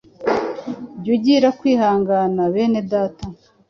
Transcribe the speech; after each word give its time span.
Jya 1.03 1.11
ugira 1.15 1.49
kwihangana 1.59 2.41
Bene 2.53 2.79
data, 2.91 3.25